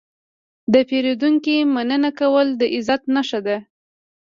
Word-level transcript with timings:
د 0.73 0.75
پیرودونکي 0.89 1.55
مننه 1.73 2.11
کول 2.19 2.47
د 2.59 2.61
عزت 2.75 3.01
نښه 3.15 3.39
ده. 3.45 3.57